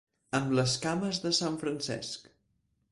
[0.37, 2.29] Amb les cames de Sant Francesc.